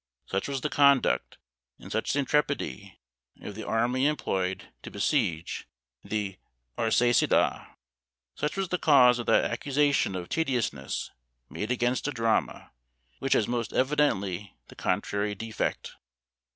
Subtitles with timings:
[0.25, 1.37] Such was the conduct,
[1.77, 2.97] and such the intrepidity,
[3.41, 5.67] of the army employed to besiege
[6.03, 6.39] the
[6.75, 7.67] Arsacides!
[8.33, 11.11] Such was the cause of that accusation of tediousness
[11.51, 12.71] made against a drama,
[13.19, 15.91] which has most evidently the contrary defect!"